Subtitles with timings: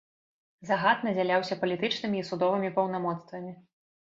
[0.69, 3.55] Загад надзяляўся палітычнымі і судовымі паўнамоцтвамі.